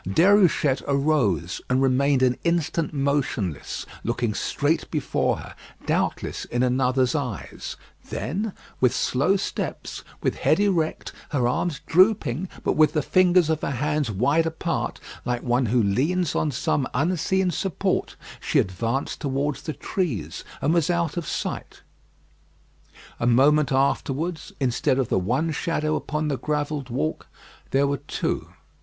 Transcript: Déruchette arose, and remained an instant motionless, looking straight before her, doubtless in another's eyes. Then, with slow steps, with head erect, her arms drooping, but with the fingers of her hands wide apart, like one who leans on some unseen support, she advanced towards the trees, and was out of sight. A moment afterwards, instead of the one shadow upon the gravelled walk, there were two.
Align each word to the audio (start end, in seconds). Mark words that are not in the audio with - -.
Déruchette 0.07 0.81
arose, 0.87 1.61
and 1.69 1.79
remained 1.79 2.23
an 2.23 2.35
instant 2.43 2.91
motionless, 2.91 3.85
looking 4.03 4.33
straight 4.33 4.89
before 4.89 5.37
her, 5.37 5.55
doubtless 5.85 6.43
in 6.45 6.63
another's 6.63 7.13
eyes. 7.13 7.75
Then, 8.09 8.53
with 8.79 8.95
slow 8.95 9.35
steps, 9.37 10.03
with 10.23 10.37
head 10.39 10.59
erect, 10.59 11.11
her 11.29 11.47
arms 11.47 11.81
drooping, 11.85 12.49
but 12.63 12.71
with 12.73 12.93
the 12.93 13.03
fingers 13.03 13.47
of 13.47 13.61
her 13.61 13.69
hands 13.77 14.09
wide 14.09 14.47
apart, 14.47 14.99
like 15.23 15.43
one 15.43 15.67
who 15.67 15.83
leans 15.83 16.33
on 16.33 16.49
some 16.49 16.87
unseen 16.95 17.51
support, 17.51 18.15
she 18.39 18.57
advanced 18.57 19.21
towards 19.21 19.61
the 19.61 19.73
trees, 19.73 20.43
and 20.63 20.73
was 20.73 20.89
out 20.89 21.15
of 21.15 21.27
sight. 21.27 21.83
A 23.19 23.27
moment 23.27 23.71
afterwards, 23.71 24.51
instead 24.59 24.97
of 24.97 25.09
the 25.09 25.19
one 25.19 25.51
shadow 25.51 25.95
upon 25.95 26.27
the 26.27 26.37
gravelled 26.39 26.89
walk, 26.89 27.27
there 27.69 27.85
were 27.85 27.97
two. 27.97 28.47